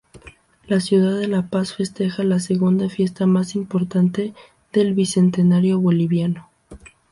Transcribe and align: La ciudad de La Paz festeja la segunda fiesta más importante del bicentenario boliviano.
La 0.65 0.79
ciudad 0.79 1.19
de 1.19 1.27
La 1.27 1.47
Paz 1.47 1.75
festeja 1.75 2.23
la 2.23 2.39
segunda 2.39 2.89
fiesta 2.89 3.27
más 3.27 3.53
importante 3.55 4.33
del 4.73 4.95
bicentenario 4.95 5.79
boliviano. 5.79 6.49